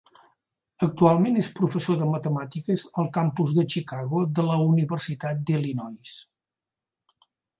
[0.85, 6.17] Actualment és professor de matemàtiques al campus de Chicago de la Universitat d'Illinois.